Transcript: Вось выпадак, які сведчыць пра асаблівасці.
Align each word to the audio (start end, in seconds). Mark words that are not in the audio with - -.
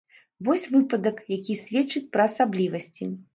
Вось 0.45 0.63
выпадак, 0.75 1.19
які 1.33 1.59
сведчыць 1.65 2.03
пра 2.15 2.27
асаблівасці. 2.31 3.11